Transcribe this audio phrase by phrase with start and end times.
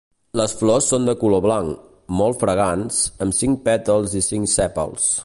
[0.39, 1.83] Les flors són de color blanc,
[2.21, 5.11] molt fragants, amb cinc pètals i cinc sèpals.